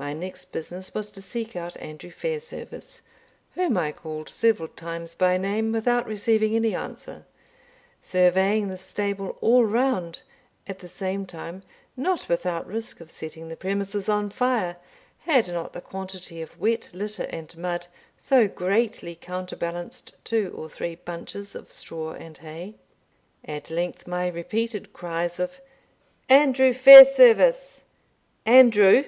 My 0.00 0.12
next 0.12 0.52
business 0.52 0.94
was 0.94 1.10
to 1.10 1.20
seek 1.20 1.56
out 1.56 1.76
Andrew 1.78 2.12
Fairservice, 2.12 3.00
whom 3.56 3.76
I 3.76 3.90
called 3.90 4.28
several 4.28 4.68
times 4.68 5.16
by 5.16 5.36
name, 5.38 5.72
without 5.72 6.06
receiving 6.06 6.54
any 6.54 6.72
answer, 6.72 7.26
surveying 8.00 8.68
the 8.68 8.78
stable 8.78 9.36
all 9.40 9.64
round, 9.64 10.20
at 10.68 10.78
the 10.78 10.86
same 10.86 11.26
time, 11.26 11.64
not 11.96 12.28
without 12.28 12.64
risk 12.68 13.00
of 13.00 13.10
setting 13.10 13.48
the 13.48 13.56
premises 13.56 14.08
on 14.08 14.30
fire, 14.30 14.76
had 15.22 15.48
not 15.48 15.72
the 15.72 15.80
quantity 15.80 16.40
of 16.42 16.56
wet 16.60 16.90
litter 16.92 17.24
and 17.28 17.56
mud 17.58 17.88
so 18.20 18.46
greatly 18.46 19.16
counterbalanced 19.16 20.14
two 20.22 20.52
or 20.56 20.68
three 20.70 20.94
bunches 20.94 21.56
of 21.56 21.72
straw 21.72 22.12
and 22.12 22.38
hay. 22.38 22.76
At 23.44 23.68
length 23.68 24.06
my 24.06 24.28
repeated 24.28 24.92
cries 24.92 25.40
of 25.40 25.60
"Andrew 26.28 26.72
Fairservice! 26.72 27.82
Andrew! 28.46 29.02